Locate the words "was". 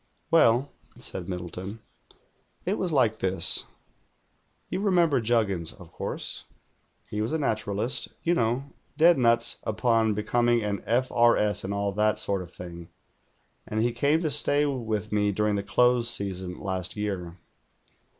2.79-2.91, 7.21-7.31